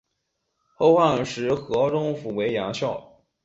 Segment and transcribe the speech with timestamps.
[0.73, 3.21] 后汉时河中府为牙校。